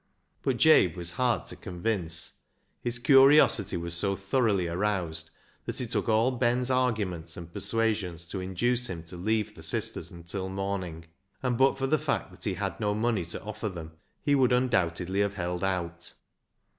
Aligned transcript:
But 0.41 0.57
Jabe 0.57 0.95
was 0.95 1.11
hard 1.11 1.45
to 1.45 1.55
convince. 1.55 2.39
His 2.81 2.97
curiosity 2.97 3.77
was 3.77 3.93
so 3.93 4.15
thor 4.15 4.47
oughly 4.49 4.67
aroused 4.67 5.29
that 5.67 5.79
it 5.79 5.91
took 5.91 6.09
all 6.09 6.31
Ben's 6.31 6.71
arguments 6.71 7.37
and 7.37 7.53
persuasions 7.53 8.25
to 8.29 8.39
induce 8.39 8.89
him 8.89 9.03
to 9.03 9.15
leave 9.15 9.53
the 9.53 9.61
sisters 9.61 10.09
until 10.09 10.45
the 10.45 10.55
morning; 10.55 11.05
and 11.43 11.55
but 11.55 11.77
for 11.77 11.85
the 11.85 11.99
fact 11.99 12.31
that 12.31 12.45
he 12.45 12.55
had 12.55 12.79
no 12.79 12.95
money 12.95 13.25
to 13.25 13.43
offer 13.43 13.69
them, 13.69 13.91
he 14.25 14.33
would 14.33 14.51
undoubtedly 14.53 15.19
have 15.19 15.35
held 15.35 15.63
out. 15.63 16.13